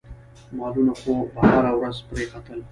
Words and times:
مالونه 0.57 0.93
خو 0.99 1.13
به 1.33 1.41
هره 1.51 1.71
ورځ 1.79 1.97
پرې 2.07 2.23
ختل. 2.31 2.59